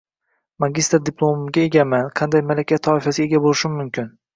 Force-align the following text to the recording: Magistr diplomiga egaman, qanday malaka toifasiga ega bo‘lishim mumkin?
Magistr 0.65 1.03
diplomiga 1.11 1.67
egaman, 1.67 2.11
qanday 2.23 2.47
malaka 2.51 2.85
toifasiga 2.93 3.33
ega 3.41 3.49
bo‘lishim 3.49 3.83
mumkin? 3.83 4.15